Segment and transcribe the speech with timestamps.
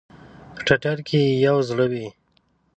[0.53, 2.07] په ټټر کې ئې یو زړه وی